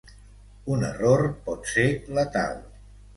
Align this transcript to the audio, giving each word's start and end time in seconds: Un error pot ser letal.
Un 0.75 0.85
error 0.87 1.25
pot 1.49 1.69
ser 1.73 1.85
letal. 2.21 2.57